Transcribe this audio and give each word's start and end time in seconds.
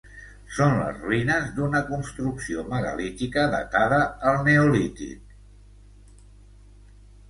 Són 0.59 0.71
les 0.77 0.95
ruïnes 1.03 1.51
d'una 1.57 1.81
construcció 1.91 2.65
megalítica 2.73 3.47
datada 3.55 4.03
al 4.33 4.43
Neolític. 4.51 5.41